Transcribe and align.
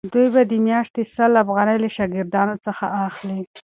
دوی 0.13 0.27
به 0.33 0.41
د 0.51 0.53
میاشتې 0.67 1.03
سل 1.15 1.31
افغانۍ 1.43 1.77
له 1.83 1.89
شاګردانو 1.97 2.55
څخه 2.65 2.85
اخلي. 3.07 3.39